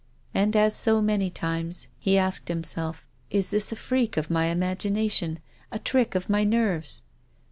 [0.33, 5.37] And, as so many times, he asked himself:" Is this a freak of my imagination,
[5.71, 7.03] a trick of my nerves